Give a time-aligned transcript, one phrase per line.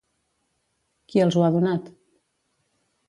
[1.11, 1.93] Qui els ho ha donat?